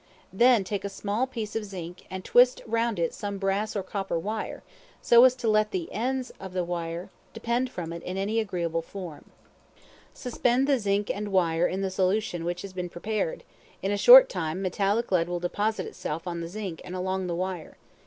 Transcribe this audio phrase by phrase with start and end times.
[0.33, 4.17] Then take a small piece of zinc, and twist round it some brass or copper
[4.17, 4.63] wire,
[4.99, 8.81] so as to let the ends of the wire depend from it in any agreeable
[8.81, 9.25] form.
[10.11, 13.43] Suspend the zinc and wire in the solution which has been prepared;
[13.83, 17.35] in a short time, metallic lead will deposit itself on the zinc and along the
[17.35, 17.77] wire.